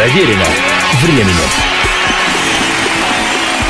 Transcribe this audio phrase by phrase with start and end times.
[0.00, 0.46] Проверено
[1.02, 1.69] временем.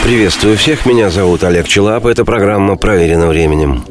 [0.02, 3.84] Приветствую всех, меня зовут Олег Челап, это программа «Проверено временем».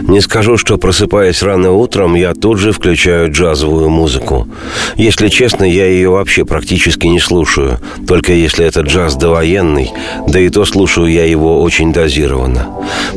[0.00, 4.48] Не скажу, что просыпаясь рано утром, я тут же включаю джазовую музыку.
[4.96, 9.92] Если честно, я ее вообще практически не слушаю, только если это джаз довоенный,
[10.26, 12.68] да и то слушаю я его очень дозированно.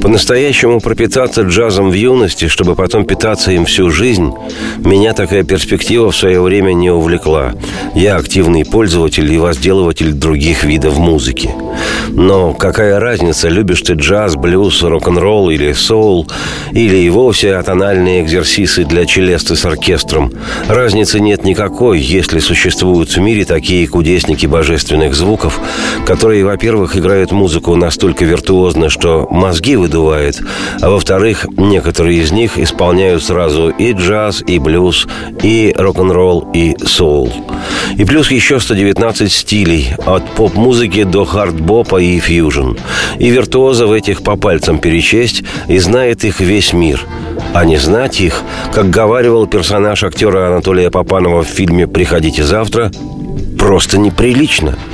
[0.01, 4.31] По-настоящему пропитаться джазом в юности, чтобы потом питаться им всю жизнь,
[4.79, 7.53] меня такая перспектива в свое время не увлекла.
[7.94, 11.52] Я активный пользователь и возделыватель других видов музыки.
[12.11, 16.27] Но какая разница, любишь ты джаз, блюз, рок-н-ролл или соул,
[16.71, 20.31] или и вовсе атональные экзерсисы для челесты с оркестром.
[20.67, 25.59] Разницы нет никакой, если существуют в мире такие кудесники божественных звуков,
[26.05, 30.41] которые, во-первых, играют музыку настолько виртуозно, что мозги выдувает,
[30.81, 35.07] а во-вторых, некоторые из них исполняют сразу и джаз, и блюз,
[35.41, 37.31] и рок-н-ролл, и соул.
[37.95, 42.73] И плюс еще 119 стилей, от поп-музыки до хард-бопа и фьюжн.
[43.19, 47.05] И виртуозов этих по пальцам перечесть, и знает их весь мир.
[47.53, 48.43] А не знать их,
[48.73, 52.91] как говаривал персонаж актера Анатолия Попанова в фильме «Приходите завтра»,
[53.58, 54.77] просто неприлично–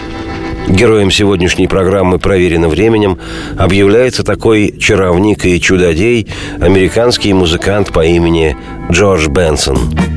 [0.67, 3.17] Героем сегодняшней программы «Проверено временем»
[3.57, 6.27] объявляется такой чаровник и чудодей,
[6.59, 8.57] американский музыкант по имени
[8.91, 9.77] Джордж Бенсон–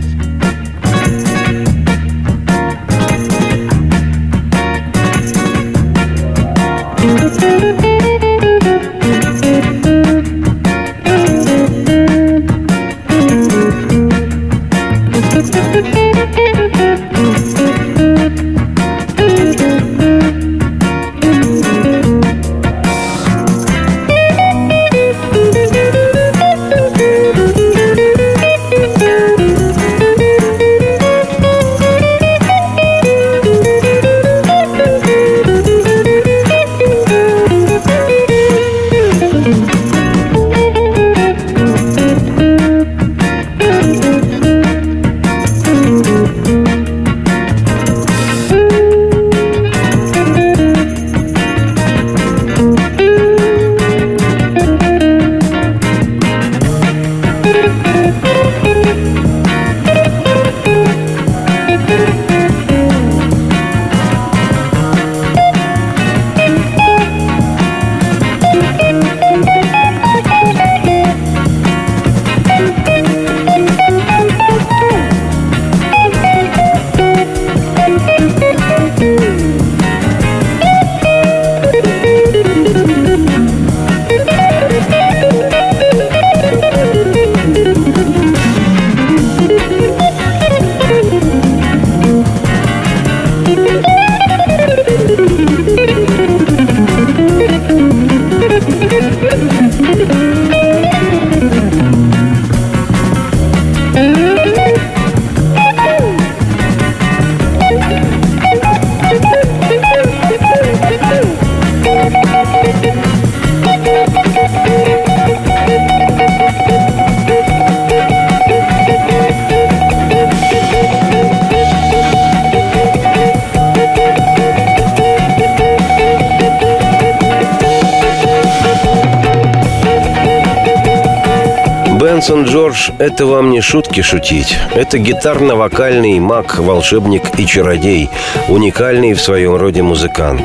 [133.71, 134.59] шутки шутить.
[134.75, 138.11] Это гитарно-вокальный маг, волшебник и чародей,
[138.49, 140.43] уникальный в своем роде музыкант.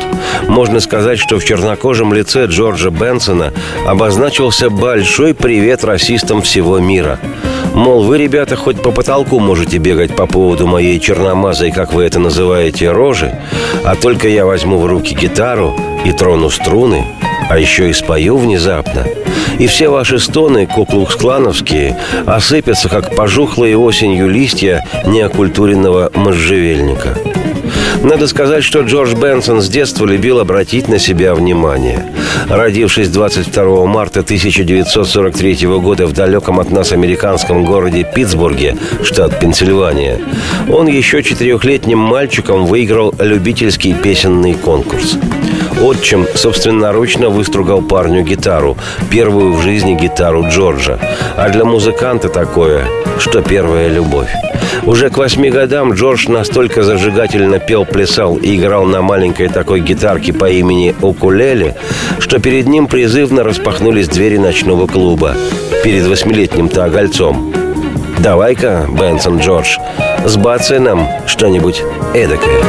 [0.48, 3.52] Можно сказать, что в чернокожем лице Джорджа Бенсона
[3.88, 7.18] обозначился большой привет расистам всего мира.
[7.74, 12.20] Мол, вы, ребята, хоть по потолку можете бегать по поводу моей черномазой, как вы это
[12.20, 13.36] называете, рожи,
[13.84, 15.76] а только я возьму в руки гитару
[16.06, 17.04] и трону струны,
[17.50, 19.06] а еще и спою внезапно–
[19.60, 27.18] и все ваши стоны, куклукс-клановские, осыпятся, как пожухлые осенью листья неокультуренного можжевельника.
[28.04, 32.06] Надо сказать, что Джордж Бенсон с детства любил обратить на себя внимание.
[32.50, 40.20] Родившись 22 марта 1943 года в далеком от нас американском городе Питтсбурге, штат Пенсильвания,
[40.70, 45.18] он еще четырехлетним мальчиком выиграл любительский песенный конкурс.
[45.82, 48.78] Отчим собственноручно выстругал парню гитару,
[49.12, 51.00] первую в жизни гитару Джорджа.
[51.38, 52.86] А для музыканта такое,
[53.20, 54.30] что первая любовь.
[54.86, 60.34] Уже к восьми годам Джордж настолько зажигательно пел, плясал и играл на маленькой такой гитарке
[60.34, 61.76] по имени Укулеле,
[62.20, 65.36] что перед ним призывно распахнулись двери ночного клуба.
[65.84, 67.54] Перед восьмилетним-то огольцом.
[68.20, 69.78] Давай-ка, Бенсон Джордж,
[70.26, 71.84] сбацай нам что-нибудь
[72.14, 72.62] эдакое.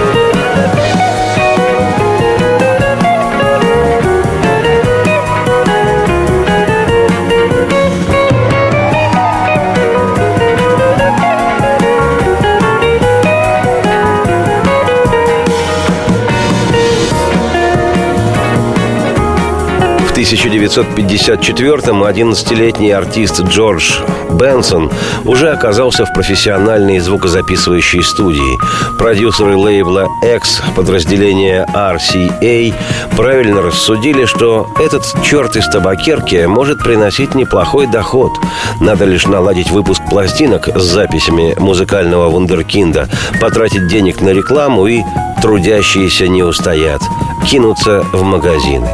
[20.16, 23.98] 1954-м 11-летний артист Джордж
[24.30, 24.90] Бенсон
[25.26, 28.58] уже оказался в профессиональной звукозаписывающей студии.
[28.98, 32.74] Продюсеры лейбла X подразделения RCA
[33.14, 38.32] правильно рассудили, что этот черт из табакерки может приносить неплохой доход.
[38.80, 45.02] Надо лишь наладить выпуск пластинок с записями музыкального вундеркинда, потратить денег на рекламу и
[45.42, 47.02] трудящиеся не устоят
[47.46, 48.88] кинуться в магазины.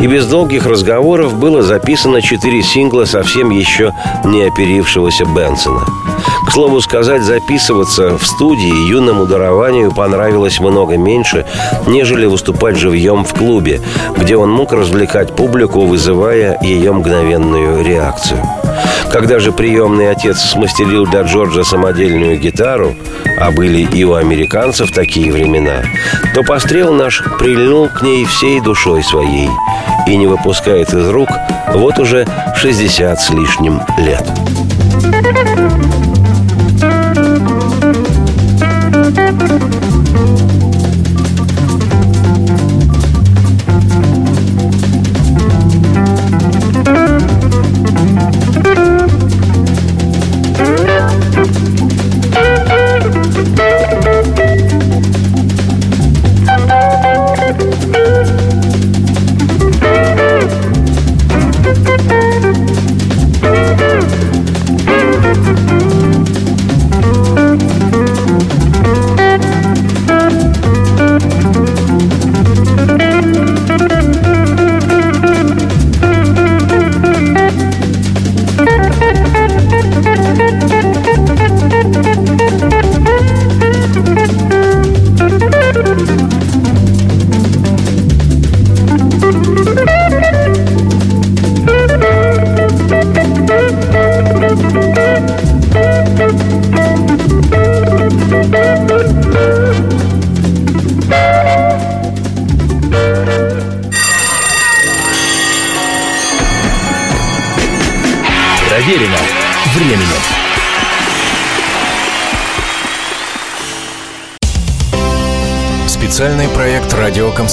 [0.00, 3.92] И без долгих разговоров было записано четыре сингла совсем еще
[4.24, 5.84] не оперившегося Бенсона.
[6.46, 11.46] К слову сказать, записываться в студии юному дарованию понравилось много меньше,
[11.86, 13.80] нежели выступать живьем в клубе,
[14.16, 18.42] где он мог развлекать публику, вызывая ее мгновенную реакцию.
[19.10, 22.94] Когда же приемный отец смастерил для Джорджа самодельную гитару,
[23.38, 25.82] а были и у американцев такие времена,
[26.34, 29.48] то пострел наш прильнул к ней всей душой своей
[30.06, 31.28] и не выпускает из рук
[31.74, 34.24] вот уже 60 с лишним лет.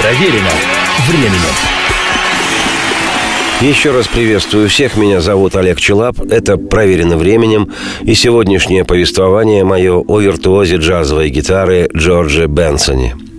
[0.00, 0.48] Проверено
[1.06, 1.50] временем.
[3.60, 4.96] Еще раз приветствую всех.
[4.96, 6.20] Меня зовут Олег Челап.
[6.22, 7.70] Это «Проверено временем».
[8.00, 13.14] И сегодняшнее повествование мое о виртуозе джазовой гитары Джорджи Бенсоне–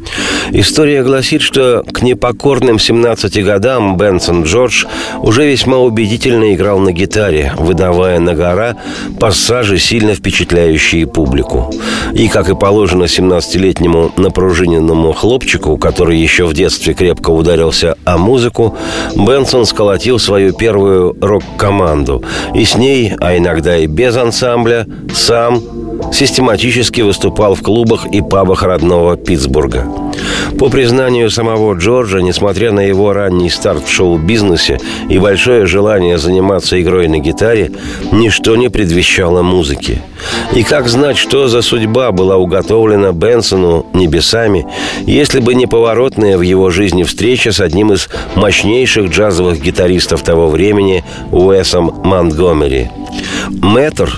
[0.54, 4.86] История гласит, что к непокорным 17 годам Бенсон Джордж
[5.20, 8.76] уже весьма убедительно играл на гитаре, выдавая на гора
[9.18, 11.74] пассажи, сильно впечатляющие публику.
[12.14, 18.76] И, как и положено 17-летнему напружиненному хлопчику, который еще в детстве крепко ударился о музыку,
[19.16, 22.24] Бенсон сколотил свою первую рок-команду.
[22.54, 25.62] И с ней, а иногда и без ансамбля, сам
[26.12, 29.86] систематически выступал в клубах и пабах родного Питтсбурга.
[30.58, 36.82] По признанию самого Джорджа, несмотря на его ранний старт в шоу-бизнесе и большое желание заниматься
[36.82, 37.72] игрой на гитаре,
[38.12, 40.02] ничто не предвещало музыки.
[40.56, 44.66] И как знать, что за судьба была уготовлена Бенсону небесами,
[45.06, 50.50] если бы не поворотная в его жизни встреча с одним из мощнейших джазовых гитаристов того
[50.50, 52.90] времени Уэсом Монтгомери.
[53.50, 54.12] Мэтр,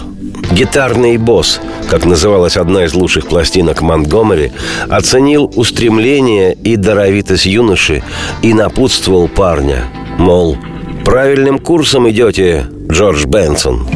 [0.54, 4.52] Гитарный босс, как называлась одна из лучших пластинок Монтгомери,
[4.88, 8.04] оценил устремление и даровитость юноши
[8.44, 9.86] и напутствовал парня,
[10.20, 10.58] мол,
[11.04, 13.88] правильным курсом идете, Джордж Бенсон.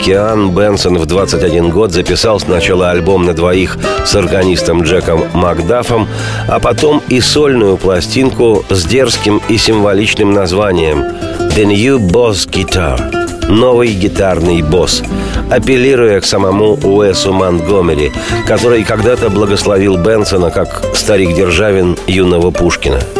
[0.00, 3.76] Океан, Бенсон в 21 год записал сначала альбом на двоих
[4.06, 6.08] с органистом Джеком Макдафом,
[6.48, 11.04] а потом и сольную пластинку с дерзким и символичным названием
[11.54, 12.98] «The New Boss Guitar»
[13.48, 15.02] новый гитарный босс,
[15.50, 18.12] апеллируя к самому Уэсу Монтгомери,
[18.46, 23.00] который когда-то благословил Бенсона как старик Державин юного Пушкина–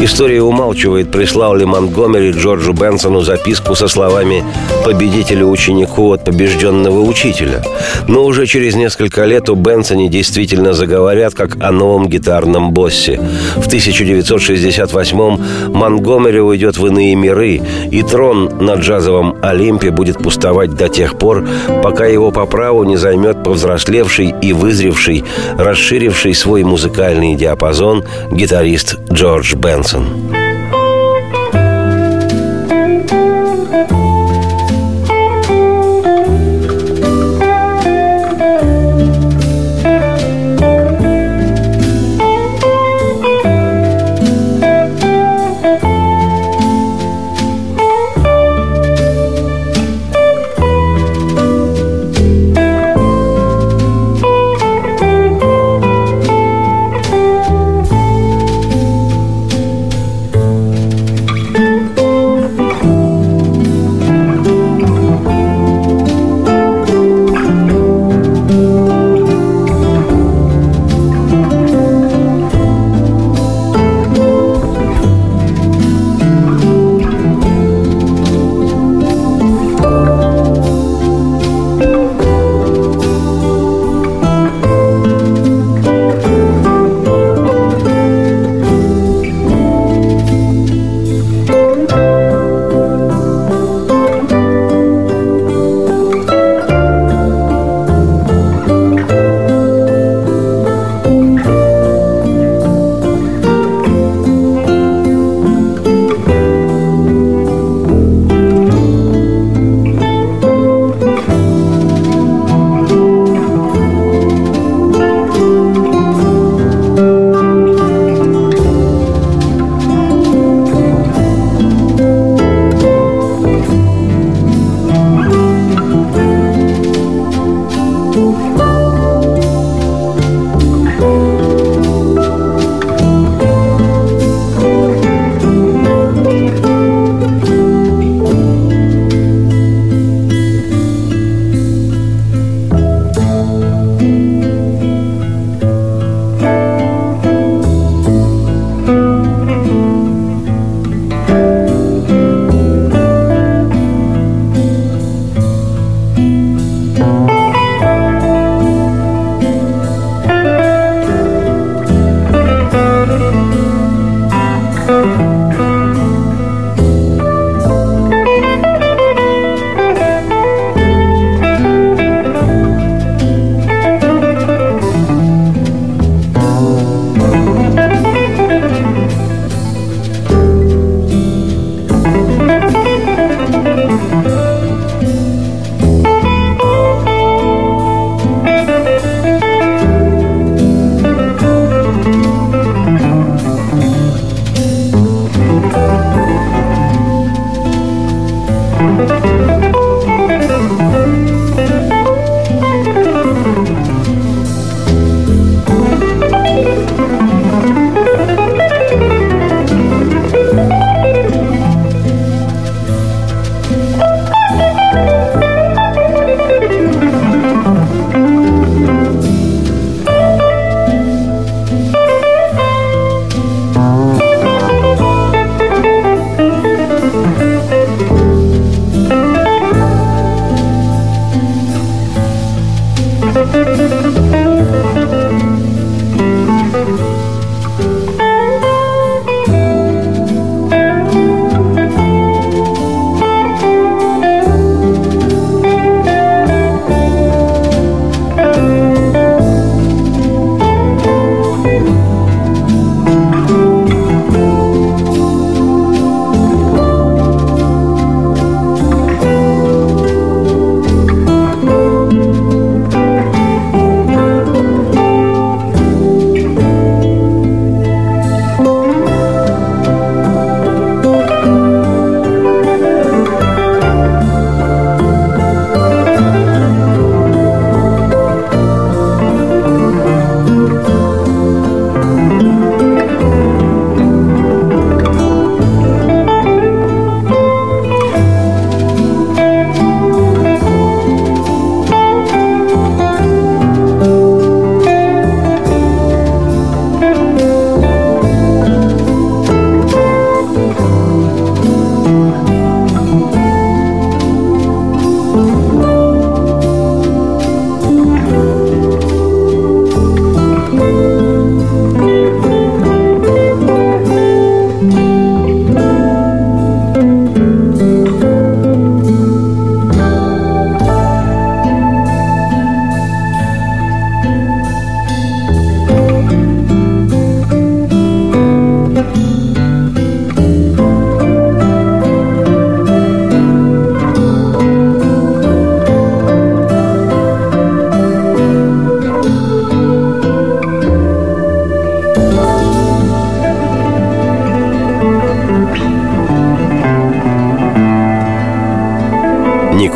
[0.00, 4.44] История умалчивает, прислал ли Монтгомери Джорджу Бенсону записку со словами
[4.88, 7.62] «победителю ученику от побежденного учителя».
[8.08, 13.20] Но уже через несколько лет у Бенсоне действительно заговорят как о новом гитарном боссе.
[13.56, 20.88] В 1968-м Монтгомери уйдет в иные миры, и трон на джазовом Олимпе будет пустовать до
[20.88, 21.46] тех пор,
[21.82, 25.22] пока его по праву не займет повзрослевший и вызревший,
[25.58, 30.37] расширивший свой музыкальный диапазон гитарист Джордж Бенсон.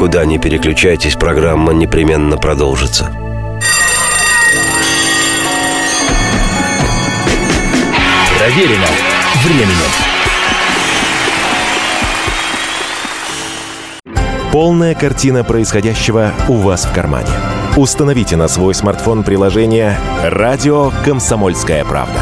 [0.03, 3.05] Никуда не переключайтесь, программа непременно продолжится.
[8.37, 8.89] Проверено
[9.45, 9.77] временем.
[14.51, 17.31] Полная картина происходящего у вас в кармане.
[17.77, 22.21] Установите на свой смартфон приложение «Радио Комсомольская правда».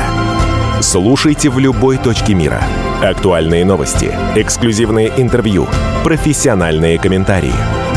[0.83, 2.63] Слушайте в любой точке мира.
[3.03, 5.67] Актуальные новости, эксклюзивные интервью,
[6.05, 7.55] профессиональные комментарии.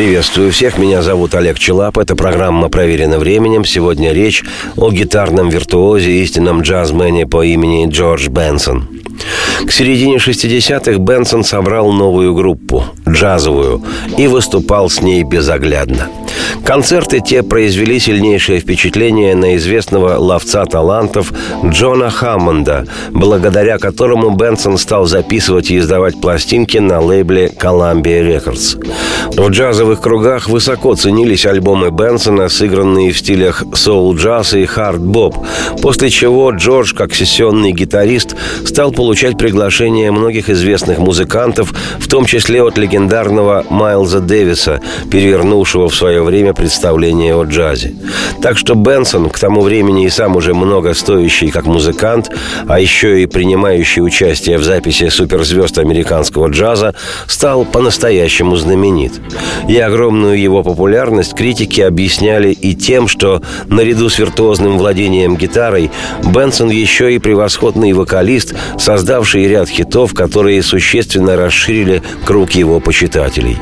[0.00, 3.66] Приветствую всех, меня зовут Олег Челап, это программа «Проверено временем».
[3.66, 4.42] Сегодня речь
[4.78, 8.88] о гитарном виртуозе, истинном джазмене по имени Джордж Бенсон.
[9.66, 13.84] К середине 60-х Бенсон собрал новую группу, джазовую,
[14.16, 16.08] и выступал с ней безоглядно.
[16.64, 21.32] Концерты те произвели сильнейшее впечатление на известного ловца талантов
[21.64, 28.78] Джона Хаммонда, благодаря которому Бенсон стал записывать и издавать пластинки на лейбле Columbia Records.
[29.36, 35.36] В джазовых кругах высоко ценились альбомы Бенсона, сыгранные в стилях соул-джаз и хард-боб,
[35.82, 42.62] после чего Джордж, как сессионный гитарист, стал получать приглашения многих известных музыкантов, в том числе
[42.62, 47.94] от легендарного Майлза Дэвиса, перевернувшего в свое время представление о джазе.
[48.42, 52.30] Так что Бенсон, к тому времени и сам уже много стоящий как музыкант,
[52.66, 56.94] а еще и принимающий участие в записи суперзвезд американского джаза,
[57.26, 59.12] стал по-настоящему знаменит.
[59.68, 65.90] И огромную его популярность критики объясняли и тем, что наряду с виртуозным владением гитарой
[66.24, 73.56] Бенсон еще и превосходный вокалист, создавший ряд хитов, которые существенно расширили круг его почитателей.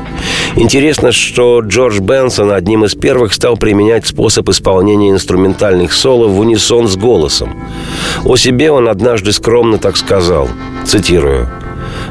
[0.55, 6.87] Интересно, что Джордж Бенсон одним из первых стал применять способ исполнения инструментальных соло в унисон
[6.87, 7.55] с голосом.
[8.25, 10.47] О себе он однажды скромно так сказал,
[10.85, 11.47] цитирую,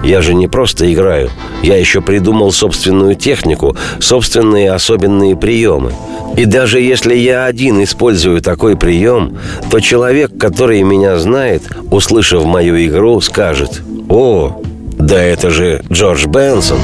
[0.03, 1.31] я же не просто играю.
[1.62, 5.92] Я еще придумал собственную технику, собственные особенные приемы.
[6.37, 9.38] И даже если я один использую такой прием,
[9.70, 14.61] то человек, который меня знает, услышав мою игру, скажет «О,
[14.98, 16.79] да это же Джордж Бенсон!»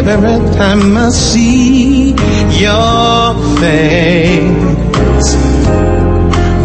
[0.00, 2.10] Every time I see
[2.58, 5.34] your face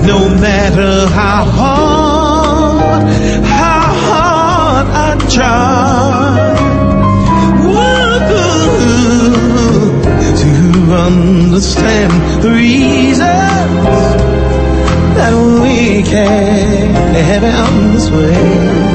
[0.05, 3.03] No matter how hard,
[3.45, 6.55] how hard I try
[10.41, 10.51] to
[10.93, 12.11] understand
[12.43, 13.25] the reasons
[15.15, 16.95] that we can't
[17.45, 18.94] out this way.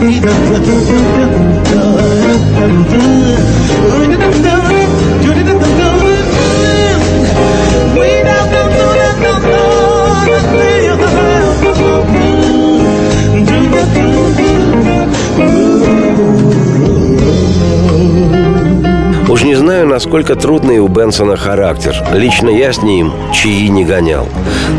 [0.00, 1.11] vida.
[20.12, 21.96] Насколько трудный у Бенсона характер.
[22.12, 24.28] Лично я с ним чаи не гонял.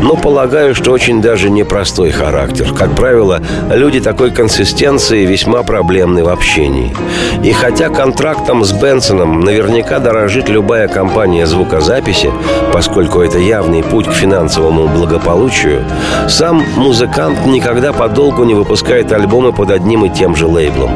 [0.00, 2.72] Но полагаю, что очень даже непростой характер.
[2.72, 6.94] Как правило, люди такой консистенции весьма проблемны в общении.
[7.42, 12.30] И хотя контрактом с Бенсоном наверняка дорожит любая компания звукозаписи,
[12.72, 15.84] поскольку это явный путь к финансовому благополучию,
[16.28, 20.92] сам музыкант никогда подолгу не выпускает альбомы под одним и тем же лейблом.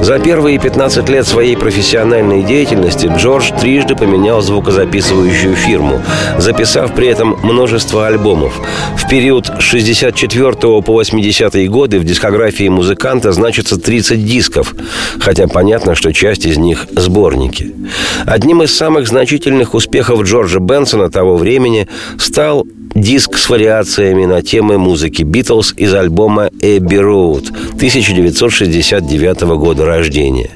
[0.00, 6.02] За первые 15 лет своей профессиональной деятельности Джордж трижды поменял звукозаписывающую фирму,
[6.38, 8.60] записав при этом множество альбомов.
[8.96, 14.74] В период с 64 по 80 годы в дискографии музыканта значится 30 дисков,
[15.18, 17.74] хотя понятно, что часть из них– сборники.
[18.26, 21.88] Одним из самых значительных успехов Джорджа Бенсона того времени
[22.18, 22.66] стал
[23.00, 30.50] диск с вариациями на темы музыки Битлз из альбома «Эбби Роуд» 1969 года рождения.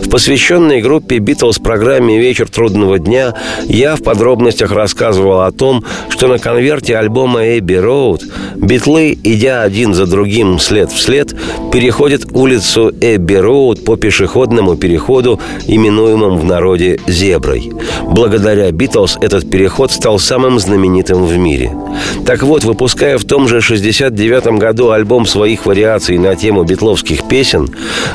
[0.00, 3.34] В посвященной группе Битлз программе «Вечер трудного дня»
[3.66, 8.22] я в подробностях рассказывал о том, что на конверте альбома «Эбби Роуд»
[8.56, 11.34] битлы, идя один за другим след в след,
[11.72, 17.72] переходят улицу Эбби Роуд по пешеходному переходу, именуемому в народе «Зеброй».
[18.02, 21.77] Благодаря Битлз этот переход стал самым знаменитым в мире.
[22.24, 27.68] Так вот, выпуская в том же 69 году альбом своих вариаций на тему битловских песен,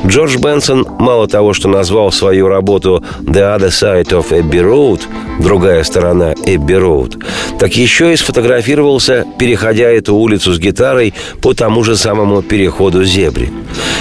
[0.05, 5.01] Джордж Бенсон мало того, что назвал свою работу «The Other Side of Abbey Road»
[5.39, 7.17] другая сторона Эбби Роуд,
[7.59, 13.51] так еще и сфотографировался, переходя эту улицу с гитарой по тому же самому переходу Зебри.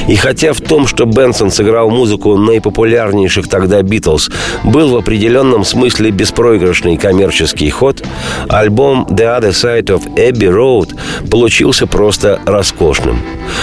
[0.08, 4.30] И хотя в том, что Бенсон сыграл музыку наипопулярнейших тогда Битлз,
[4.64, 8.02] был в определенном смысле беспроигрышный коммерческий ход,
[8.48, 10.90] альбом «The Other Side of Abbey Road»
[11.30, 13.20] получился просто роскошным.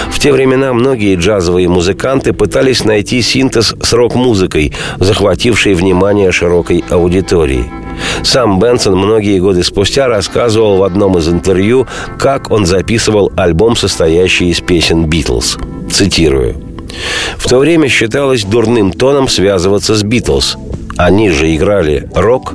[0.10, 7.66] В те времена многие джазовые музыканты пытались найти синтез с рок-музыкой, захватившей внимание широкой аудитории.
[8.24, 11.88] Сам Бенсон многие годы спустя рассказывал в одном из интервью,
[12.18, 15.58] как он записывал альбом, состоящий из песен «Битлз».
[15.92, 16.56] Цитирую.
[17.38, 20.58] В то время считалось дурным тоном связываться с «Битлз».
[20.98, 22.54] Они же играли рок,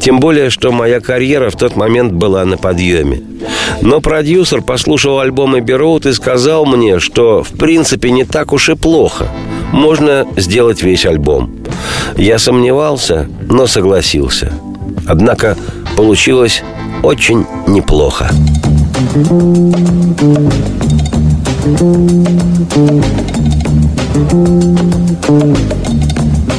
[0.00, 3.22] тем более, что моя карьера в тот момент была на подъеме.
[3.80, 8.74] Но продюсер послушал альбомы Бероуд и сказал мне, что в принципе не так уж и
[8.74, 9.28] плохо.
[9.72, 11.56] Можно сделать весь альбом.
[12.16, 14.52] Я сомневался, но согласился.
[15.06, 15.56] Однако
[15.96, 16.62] получилось
[17.02, 18.30] очень неплохо.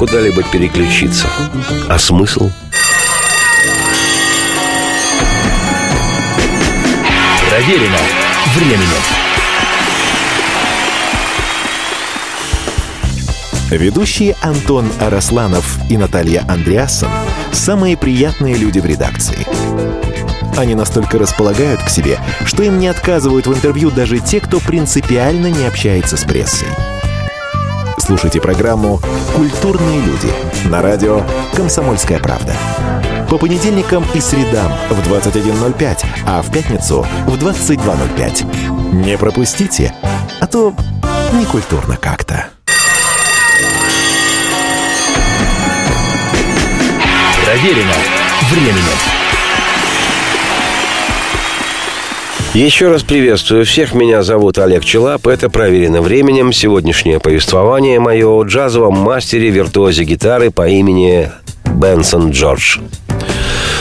[0.00, 1.28] куда-либо переключиться.
[1.86, 2.50] А смысл?
[7.50, 7.98] Проверено
[8.54, 9.02] временем.
[13.70, 17.10] Ведущие Антон Арасланов и Наталья Андреасон–
[17.52, 19.46] самые приятные люди в редакции.
[20.56, 25.48] Они настолько располагают к себе, что им не отказывают в интервью даже те, кто принципиально
[25.48, 26.68] не общается с прессой.
[28.00, 28.98] Слушайте программу
[29.36, 30.32] «Культурные люди»
[30.70, 31.22] на радио
[31.54, 32.54] «Комсомольская правда».
[33.28, 39.04] По понедельникам и средам в 21.05, а в пятницу в 22.05.
[39.04, 39.94] Не пропустите,
[40.40, 40.74] а то
[41.34, 42.48] некультурно как-то.
[47.44, 47.94] Проверено
[48.50, 49.19] временем.
[52.54, 53.94] Еще раз приветствую всех.
[53.94, 55.28] Меня зовут Олег Челап.
[55.28, 56.52] Это «Проверено временем».
[56.52, 61.30] Сегодняшнее повествование мое о джазовом мастере виртуозе гитары по имени
[61.64, 62.80] Бенсон Джордж.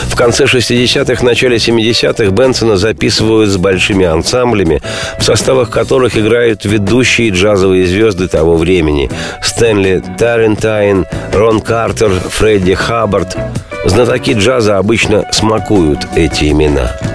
[0.03, 4.83] В конце 60-х, начале 70-х Бенсона записывают с большими ансамблями,
[5.17, 9.09] в составах которых играют ведущие джазовые звезды того времени.
[9.41, 13.35] Стэнли Тарентайн, Рон Картер, Фредди Хаббард.
[13.85, 16.95] Знатоки джаза обычно смакуют эти имена–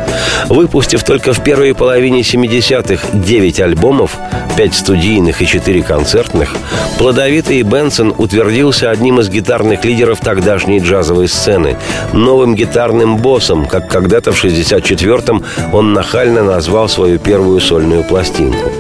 [0.48, 4.16] Выпустив только в первой половине 70-х 9 альбомов,
[4.56, 6.54] 5 студийных и 4 концертных,
[6.98, 11.76] плодовитый Бенсон утвердился одним из гитарных лидеров тогдашней джазовой сцены,
[12.12, 18.70] новым гитарным боссом, как когда-то в 64-м он нахально назвал свою первую сольную пластинку.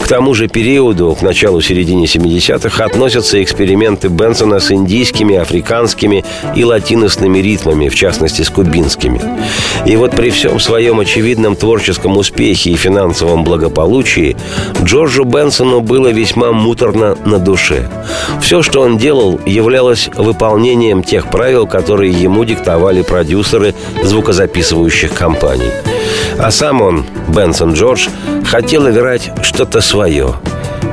[0.00, 7.38] К тому же периоду, к началу-середине 70-х, относятся эксперименты Бенсона с индийскими, африканскими и латиносными
[7.38, 9.20] ритмами, в частности с кубинскими.
[9.84, 14.36] И вот при всем своем очевидном творческом успехе и финансовом благополучии
[14.82, 17.88] Джорджу Бенсону было весьма муторно на душе.
[18.40, 25.70] Все, что он делал, являлось выполнением тех правил, которые ему диктовали продюсеры звукозаписывающих компаний.
[26.38, 28.08] А сам он, Бенсон Джордж,
[28.44, 30.34] хотел играть что-то свое.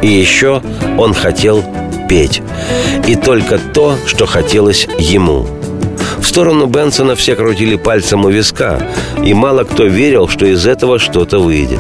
[0.02, 0.62] И еще
[0.98, 1.64] он хотел
[2.10, 2.42] петь.
[3.08, 5.48] И только то, что хотелось ему–
[6.34, 8.82] сторону Бенсона все крутили пальцем у виска,
[9.24, 11.80] и мало кто верил, что из этого что-то выйдет.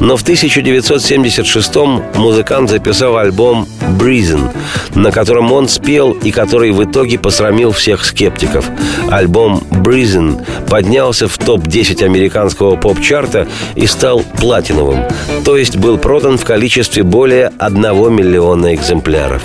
[0.00, 4.50] Но в 1976-м музыкант записал альбом «Breezin»,
[4.96, 8.68] на котором он спел и который в итоге посрамил всех скептиков.
[9.12, 15.04] Альбом «Breezin» поднялся в топ-10 американского поп-чарта и стал платиновым,
[15.44, 17.80] то есть был продан в количестве более 1
[18.12, 19.42] миллиона экземпляров.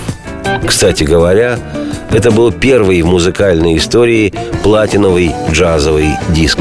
[0.66, 1.56] Кстати говоря,
[2.12, 6.58] это был первый в музыкальной истории платиновый джазовый диск.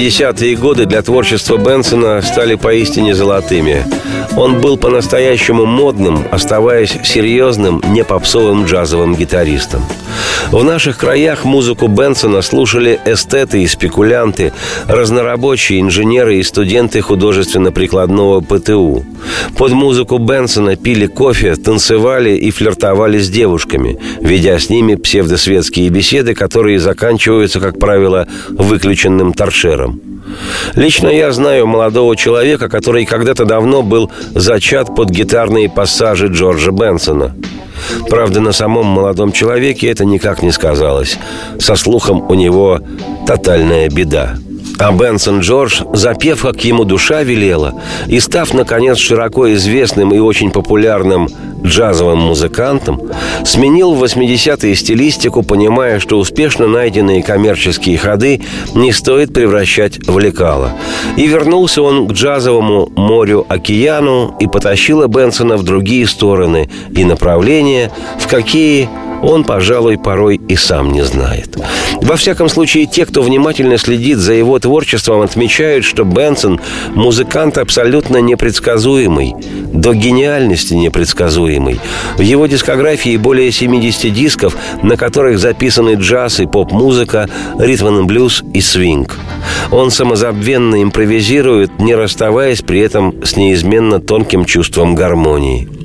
[0.00, 3.84] 70-е годы для творчества Бенсона стали поистине золотыми.
[4.36, 9.82] Он был по-настоящему модным, оставаясь серьезным, не попсовым джазовым гитаристом.
[10.50, 14.52] В наших краях музыку Бенсона слушали эстеты и спекулянты,
[14.86, 19.04] разнорабочие, инженеры и студенты художественно-прикладного ПТУ.
[19.56, 26.34] Под музыку Бенсона пили кофе, танцевали и флиртовали с девушками, ведя с ними псевдосветские беседы,
[26.34, 30.00] которые заканчиваются, как правило, выключенным торшером.
[30.74, 37.34] Лично я знаю молодого человека, который когда-то давно был зачат под гитарные пассажи Джорджа Бенсона.
[38.08, 41.18] Правда, на самом молодом человеке это никак не сказалось.
[41.58, 42.80] Со слухом у него
[43.26, 44.34] тотальная беда–
[44.80, 47.74] а Бенсон Джордж, запев, как ему душа велела,
[48.06, 51.28] и став, наконец, широко известным и очень популярным
[51.62, 53.02] джазовым музыкантом,
[53.44, 58.40] сменил в 80-е стилистику, понимая, что успешно найденные коммерческие ходы
[58.74, 60.72] не стоит превращать в лекало.
[61.18, 68.26] И вернулся он к джазовому морю-океану и потащила Бенсона в другие стороны и направления, в
[68.26, 68.88] какие
[69.22, 71.56] он, пожалуй, порой и сам не знает.
[72.00, 76.60] Во всяком случае, те, кто внимательно следит за его творчеством, отмечают, что Бенсон–
[76.94, 79.34] музыкант абсолютно непредсказуемый,
[79.72, 81.80] до гениальности непредсказуемый.
[82.16, 88.42] В его дискографии более 70 дисков, на которых записаны джаз и поп-музыка, ритм и блюз
[88.54, 89.16] и свинг.
[89.70, 95.68] Он самозабвенно импровизирует, не расставаясь при этом с неизменно тонким чувством гармонии–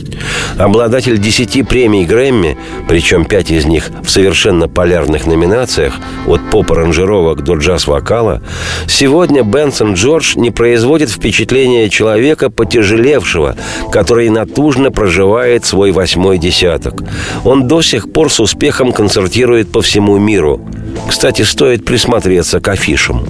[0.58, 2.58] Обладатель десяти премий Грэмми,
[2.88, 5.96] причем пять из них в совершенно полярных номинациях,
[6.26, 8.42] от поп-аранжировок до джаз-вокала,
[8.88, 13.56] сегодня Бенсон Джордж не производит впечатления человека потяжелевшего,
[13.92, 17.04] который натужно проживает свой восьмой десяток.
[17.44, 20.62] Он до сих пор с успехом концертирует по всему миру.
[21.08, 23.28] Кстати, стоит присмотреться к афишам.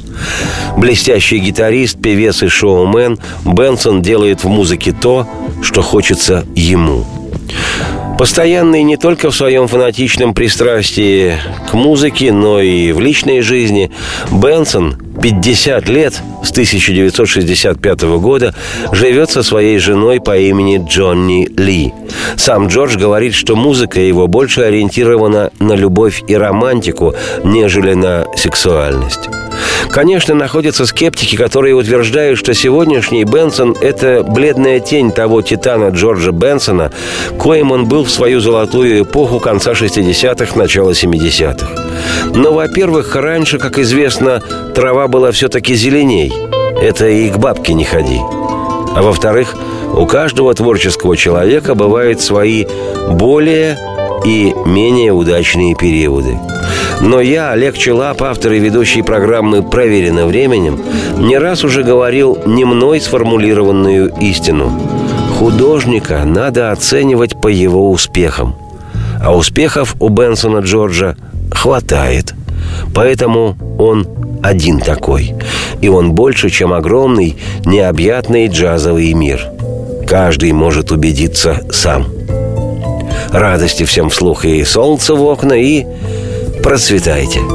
[0.78, 5.28] Блестящий гитарист, певец и шоумен, Бенсон делает в музыке то,
[5.62, 7.06] что хочется ему.
[8.18, 11.38] Постоянный не только в своем фанатичном пристрастии
[11.70, 13.91] к музыке, но и в личной жизни,
[14.32, 18.55] Бенсон 50 лет с 1965 года
[18.93, 21.93] живет со своей женой по имени Джонни Ли.
[22.38, 27.13] Сам Джордж говорит, что музыка его больше ориентирована на любовь и романтику,
[27.43, 29.30] нежели на сексуальность.
[29.89, 36.91] Конечно, находятся скептики, которые утверждают, что сегодняшний Бенсон– это бледная тень того титана Джорджа Бенсона,
[37.38, 41.68] коим он был в свою золотую эпоху конца 60-х, начала 70-х.
[42.34, 44.41] Но, во-первых, раньше, как известно,
[44.74, 46.34] трава была все-таки зеленей.
[46.82, 48.20] Это и к бабке не ходи.
[48.95, 49.56] А во-вторых,
[49.93, 52.66] у каждого творческого человека бывают свои
[53.10, 53.78] более
[54.26, 56.38] и менее удачные периоды.
[57.02, 60.80] Но я, Олег Челап, автор и ведущий программы «Проверено временем»,
[61.18, 64.72] не раз уже говорил не мной сформулированную истину.
[65.38, 68.56] Художника надо оценивать по его успехам.
[69.22, 71.16] А успехов у Бенсона Джорджа
[71.52, 72.34] хватает.
[72.93, 74.08] Поэтому он
[74.41, 75.36] один такой.
[75.82, 77.36] И он больше, чем огромный,
[77.66, 79.41] необъятный джазовый мир.
[80.08, 82.06] Каждый может убедиться сам.
[83.32, 85.86] Радости всем вслух и солнце в окна, и
[86.62, 87.55] Процветайте!